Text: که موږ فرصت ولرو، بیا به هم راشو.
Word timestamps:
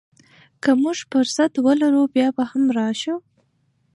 که 0.63 0.69
موږ 0.81 0.97
فرصت 1.11 1.51
ولرو، 1.65 2.03
بیا 2.13 2.27
به 2.35 2.43
هم 2.51 2.63
راشو. 2.77 3.15